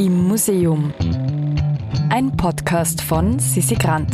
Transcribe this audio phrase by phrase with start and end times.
[0.00, 0.94] im Museum.
[2.08, 4.08] Ein Podcast von Sissi Grant.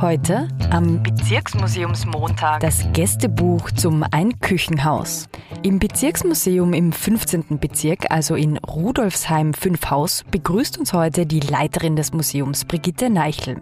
[0.00, 5.28] Heute am Bezirksmuseumsmontag das Gästebuch zum Einküchenhaus.
[5.64, 7.58] Im Bezirksmuseum im 15.
[7.58, 13.56] Bezirk, also in Rudolfsheim 5 Haus, begrüßt uns heute die Leiterin des Museums, Brigitte Neichel.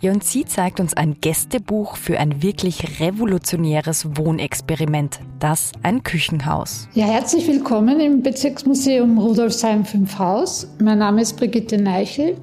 [0.00, 6.88] Ja, und sie zeigt uns ein Gästebuch für ein wirklich revolutionäres Wohnexperiment, das ein Küchenhaus.
[6.94, 10.68] Ja, herzlich willkommen im Bezirksmuseum Rudolfsheim 5 Haus.
[10.80, 12.36] Mein Name ist Brigitte Neichel.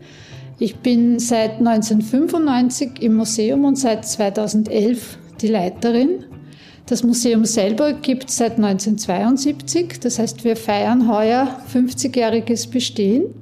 [0.62, 6.26] Ich bin seit 1995 im Museum und seit 2011 die Leiterin.
[6.86, 13.34] Das Museum selber gibt es seit 1972, das heißt wir feiern heuer 50-jähriges Bestehen.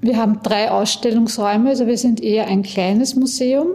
[0.00, 3.70] Wir haben drei Ausstellungsräume, also wir sind eher ein kleines Museum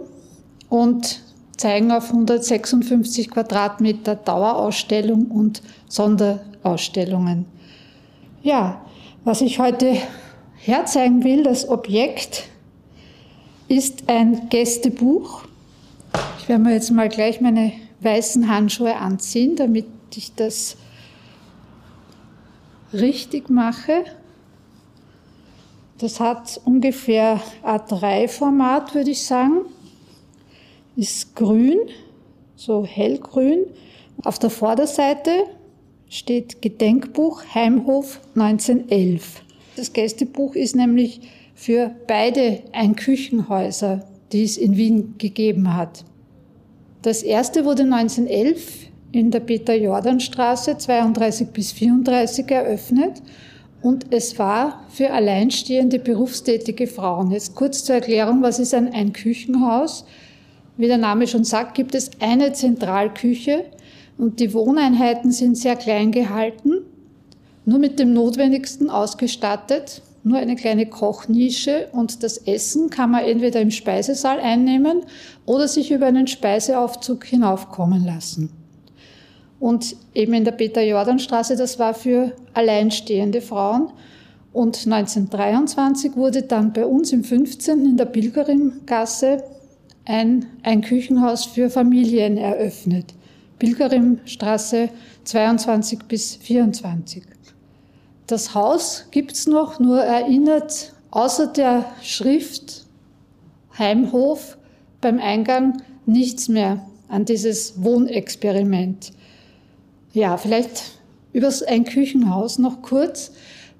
[0.70, 1.20] und
[1.58, 7.44] zeigen auf 156 Quadratmeter Dauerausstellung und Sonderausstellungen.
[8.42, 8.80] Ja,
[9.22, 9.98] was ich heute
[10.66, 12.48] herzeigen will, das Objekt
[13.68, 15.44] ist ein Gästebuch.
[16.38, 20.76] Ich werde mir jetzt mal gleich meine weißen Handschuhe anziehen, damit ich das
[22.92, 24.04] richtig mache.
[25.98, 29.62] Das hat ungefähr A3-Format, würde ich sagen.
[30.96, 31.78] Ist grün,
[32.54, 33.66] so hellgrün.
[34.24, 35.44] Auf der Vorderseite
[36.08, 39.45] steht Gedenkbuch Heimhof 1911.
[39.76, 41.20] Das Gästebuch ist nämlich
[41.54, 46.04] für beide Einküchenhäuser, die es in Wien gegeben hat.
[47.02, 53.22] Das erste wurde 1911 in der Peter-Jordan-Straße 32 bis 34 eröffnet
[53.82, 57.30] und es war für alleinstehende berufstätige Frauen.
[57.30, 60.06] Jetzt kurz zur Erklärung, was ist ein Einküchenhaus?
[60.78, 63.66] Wie der Name schon sagt, gibt es eine Zentralküche
[64.16, 66.82] und die Wohneinheiten sind sehr klein gehalten
[67.66, 73.60] nur mit dem Notwendigsten ausgestattet, nur eine kleine Kochnische und das Essen kann man entweder
[73.60, 75.02] im Speisesaal einnehmen
[75.44, 78.50] oder sich über einen Speiseaufzug hinaufkommen lassen.
[79.58, 83.90] Und eben in der Peter-Jordan-Straße, das war für alleinstehende Frauen.
[84.52, 87.84] Und 1923 wurde dann bei uns im 15.
[87.84, 89.44] in der Pilgerimgasse
[90.04, 93.14] ein, ein Küchenhaus für Familien eröffnet.
[93.58, 94.90] Pilgerimstraße
[95.24, 97.22] 22 bis 24.
[98.26, 102.84] Das Haus gibt's noch, nur erinnert außer der Schrift
[103.78, 104.58] Heimhof
[105.00, 109.12] beim Eingang nichts mehr an dieses Wohnexperiment.
[110.12, 110.82] Ja, vielleicht
[111.32, 113.32] über ein Küchenhaus noch kurz.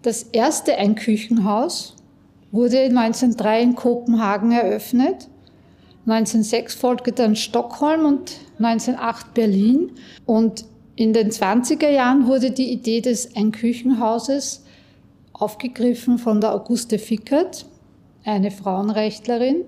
[0.02, 1.96] Das erste Einküchenhaus
[2.52, 5.28] wurde 1903 in Kopenhagen eröffnet.
[6.06, 9.90] 1906 folgte dann Stockholm und 1908 Berlin.
[10.24, 10.64] Und
[10.96, 14.64] in den 20er Jahren wurde die Idee des Einküchenhauses
[15.34, 17.66] aufgegriffen von der Auguste Fickert,
[18.24, 19.64] eine Frauenrechtlerin.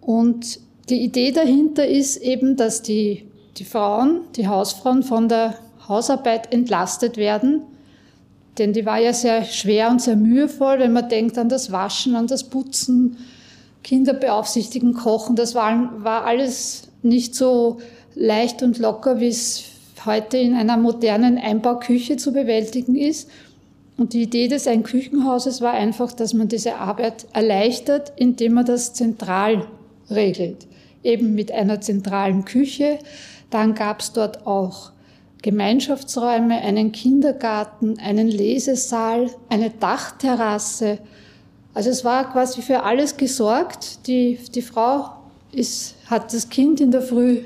[0.00, 5.54] Und die Idee dahinter ist eben, dass die, die Frauen, die Hausfrauen von der
[5.86, 7.62] Hausarbeit entlastet werden.
[8.56, 12.16] Denn die war ja sehr schwer und sehr mühevoll, wenn man denkt an das Waschen,
[12.16, 13.18] an das Putzen,
[13.84, 15.36] Kinder beaufsichtigen, Kochen.
[15.36, 17.78] Das war, war alles nicht so
[18.14, 19.64] leicht und locker, wie es
[20.06, 23.30] heute in einer modernen Einbauküche zu bewältigen ist.
[23.96, 28.94] Und die Idee des Einküchenhauses war einfach, dass man diese Arbeit erleichtert, indem man das
[28.94, 29.66] zentral
[30.10, 30.66] regelt.
[31.02, 32.98] Eben mit einer zentralen Küche.
[33.50, 34.92] Dann gab es dort auch
[35.42, 40.98] Gemeinschaftsräume, einen Kindergarten, einen Lesesaal, eine Dachterrasse.
[41.74, 44.06] Also es war quasi für alles gesorgt.
[44.06, 45.10] Die, die Frau
[45.52, 47.42] ist, hat das Kind in der Früh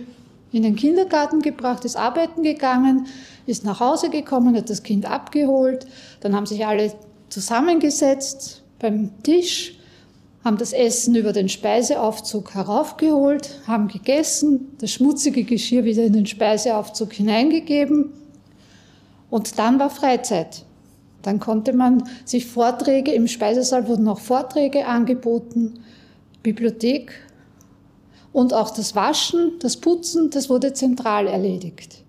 [0.53, 3.07] in den Kindergarten gebracht, ist arbeiten gegangen,
[3.47, 5.87] ist nach Hause gekommen, hat das Kind abgeholt.
[6.21, 6.93] Dann haben sich alle
[7.31, 9.79] zusammengesetzt beim Tisch,
[10.45, 16.27] haben das Essen über den Speiseaufzug heraufgeholt, haben gegessen, das schmutzige Geschirr wieder in den
[16.27, 18.12] Speiseaufzug hineingegeben.
[19.31, 20.65] Und dann war Freizeit.
[21.23, 25.85] Dann konnte man sich Vorträge, im Speisesaal wurden auch Vorträge angeboten,
[26.43, 27.12] Bibliothek
[28.32, 32.02] und auch das Waschen, das Putzen, das wurde zentral erledigt.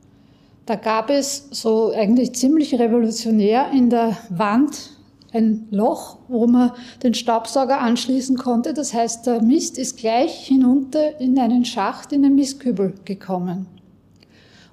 [0.65, 4.91] Da gab es so eigentlich ziemlich revolutionär in der Wand
[5.33, 6.71] ein Loch, wo man
[7.01, 8.73] den Staubsauger anschließen konnte.
[8.73, 13.65] Das heißt, der Mist ist gleich hinunter in einen Schacht, in den Mistkübel gekommen.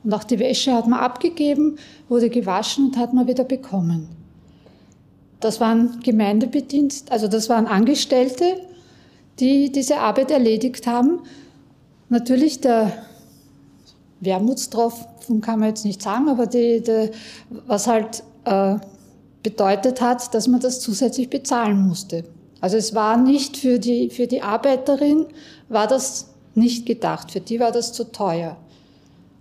[0.05, 1.77] Und auch die Wäsche hat man abgegeben,
[2.09, 4.09] wurde gewaschen und hat man wieder bekommen.
[5.41, 8.61] Das waren Gemeindebedienst, also das waren Angestellte,
[9.41, 11.21] die diese Arbeit erledigt haben.
[12.09, 12.93] Natürlich der
[14.21, 17.11] Wermutstropfen kann man jetzt nicht sagen, aber die, die,
[17.67, 18.77] was halt äh,
[19.43, 22.25] bedeutet hat, dass man das zusätzlich bezahlen musste.
[22.61, 25.27] Also es war nicht für die, für die Arbeiterin,
[25.69, 27.31] war das nicht gedacht.
[27.31, 28.57] Für die war das zu teuer.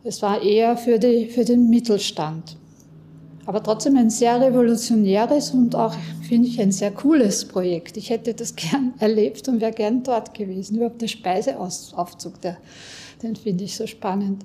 [0.04, 2.56] Es war eher für, die, für den Mittelstand.
[3.50, 7.98] Aber trotzdem ein sehr revolutionäres und auch, finde ich, ein sehr cooles Projekt.
[7.98, 10.76] Ich hätte das gern erlebt und wäre gern dort gewesen.
[10.76, 12.58] Überhaupt der Speiseaufzug, der,
[13.24, 14.44] den finde ich so spannend.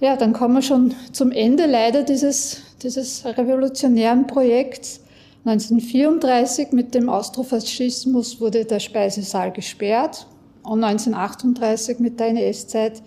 [0.00, 4.98] Ja, dann kommen wir schon zum Ende leider dieses, dieses revolutionären Projekts.
[5.44, 10.26] 1934 mit dem Austrofaschismus wurde der Speisesaal gesperrt
[10.64, 13.04] und 1938 mit der NS-Zeit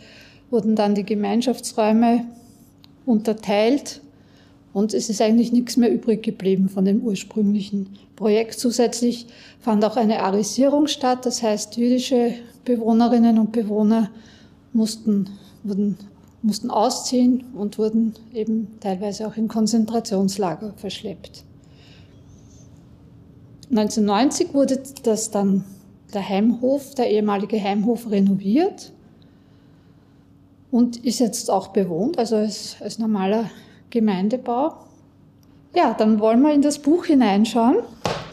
[0.50, 2.26] wurden dann die Gemeinschaftsräume
[3.06, 4.00] unterteilt
[4.76, 8.60] und es ist eigentlich nichts mehr übrig geblieben von dem ursprünglichen Projekt.
[8.60, 9.26] Zusätzlich
[9.62, 12.34] fand auch eine Arisierung statt, das heißt jüdische
[12.66, 14.12] Bewohnerinnen und Bewohner
[14.74, 15.30] mussten,
[15.64, 15.98] wurden
[16.42, 21.46] mussten ausziehen und wurden eben teilweise auch in Konzentrationslager verschleppt.
[23.70, 25.64] 1990 wurde das dann
[26.14, 28.92] der Heimhof, der ehemalige Heimhof renoviert
[30.70, 33.50] und ist jetzt auch bewohnt, also als, als normaler
[33.96, 34.74] Gemeindebau.
[35.74, 37.78] Ja, dann wollen wir in das Buch hineinschauen.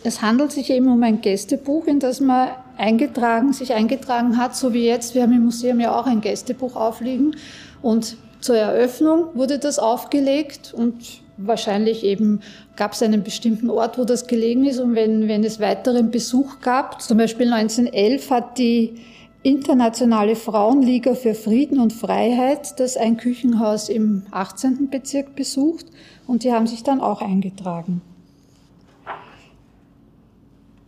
[0.03, 4.75] Es handelt sich eben um ein Gästebuch, in das man eingetragen, sich eingetragen hat, so
[4.75, 5.15] wie jetzt.
[5.15, 7.37] Wir haben im Museum ja auch ein Gästebuch aufliegen
[7.81, 10.97] und zur Eröffnung wurde das aufgelegt und
[11.37, 12.41] wahrscheinlich eben
[12.75, 14.81] gab es einen bestimmten Ort, wo das gelegen ist.
[14.81, 18.97] Und wenn, wenn es weiteren Besuch gab, zum Beispiel 1911 hat die
[19.45, 24.89] Internationale Frauenliga für Frieden und Freiheit das ein Küchenhaus im 18.
[24.89, 25.87] Bezirk besucht
[26.29, 28.03] und die haben sich dann auch eingetragen.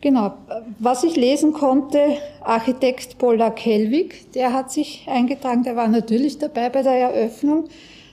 [0.00, 0.34] Genau,
[0.78, 1.98] was ich lesen konnte,
[2.42, 7.64] Architekt Pollak Helwig, der hat sich eingetragen, der war natürlich dabei bei der Eröffnung.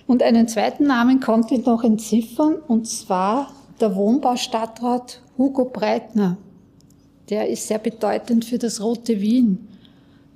[0.07, 6.37] Und einen zweiten Namen konnte ich noch entziffern, und zwar der Wohnbaustadtrat Hugo Breitner.
[7.29, 9.67] Der ist sehr bedeutend für das Rote Wien.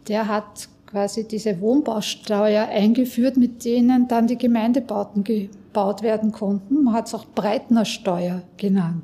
[0.08, 6.84] Der hat quasi diese Wohnbausteuer eingeführt, mit denen dann die Gemeindebauten gebaut werden konnten.
[6.84, 9.04] Man hat es auch Breitnersteuer genannt.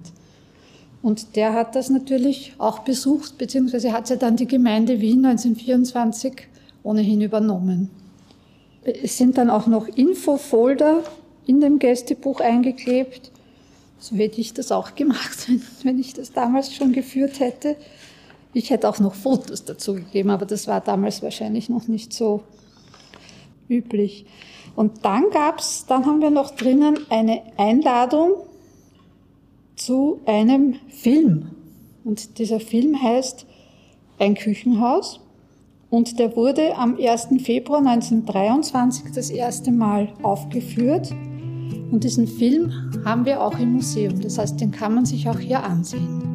[1.02, 6.48] Und der hat das natürlich auch besucht, beziehungsweise hat ja dann die Gemeinde Wien 1924
[6.84, 7.90] ohnehin übernommen.
[8.84, 11.04] Es sind dann auch noch Infofolder
[11.46, 13.32] in dem Gästebuch eingeklebt.
[14.00, 15.48] So hätte ich das auch gemacht,
[15.84, 17.76] wenn ich das damals schon geführt hätte.
[18.54, 22.44] Ich hätte auch noch Fotos dazu gegeben, aber das war damals wahrscheinlich noch nicht so
[23.70, 24.26] üblich.
[24.76, 28.32] Und dann gab's, dann haben wir noch drinnen eine Einladung
[29.76, 31.52] zu einem Film.
[32.04, 33.46] Und dieser Film heißt
[34.20, 35.20] Ein Küchenhaus.
[35.90, 37.30] Und der wurde am 1.
[37.44, 41.12] Februar 1923 das erste Mal aufgeführt.
[41.92, 42.72] Und diesen Film
[43.04, 44.22] haben wir auch im Museum.
[44.22, 46.31] Das heißt, den kann man sich auch hier ansehen.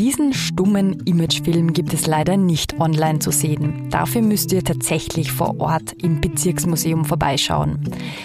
[0.00, 3.90] Diesen stummen Imagefilm gibt es leider nicht online zu sehen.
[3.90, 7.80] Dafür müsst ihr tatsächlich vor Ort im Bezirksmuseum vorbeischauen.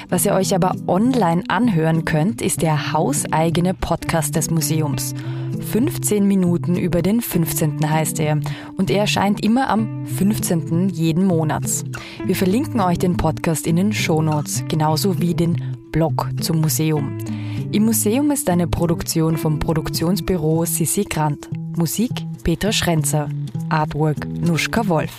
[0.08, 5.14] Was ihr euch aber online anhören könnt, ist der hauseigene Podcast des Museums.
[5.70, 7.90] 15 Minuten über den 15.
[7.90, 8.40] heißt er
[8.78, 10.88] und er erscheint immer am 15.
[10.88, 11.84] jeden Monats.
[12.24, 17.18] Wir verlinken euch den Podcast in den Shownotes, genauso wie den Blog zum Museum.
[17.74, 21.50] Im Museum ist eine Produktion vom Produktionsbüro Sissi Grant.
[21.78, 22.12] Musik
[22.44, 23.30] Peter Schrenzer.
[23.70, 25.12] Artwork Nuschka Wolf.